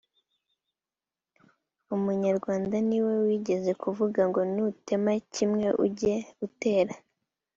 umunyarwanda 1.95 2.75
ni 2.87 2.99
we 3.05 3.13
wigeze 3.25 3.71
kuvuga 3.83 4.21
ngo 4.29 4.41
nutema 4.53 5.11
kimwe 5.33 5.67
uge 5.85 6.15
utera 6.45 6.93